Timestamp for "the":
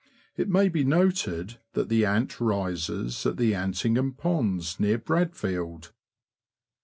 1.87-2.05, 3.37-3.53